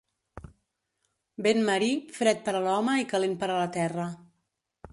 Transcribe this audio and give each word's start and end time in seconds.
Vent 1.47 1.61
marí, 1.67 1.91
fred 2.17 2.41
per 2.47 2.55
a 2.55 2.63
l'home 2.65 2.97
i 3.03 3.07
calent 3.15 3.39
per 3.45 3.51
a 3.53 3.61
la 3.63 3.69
terra. 3.77 4.09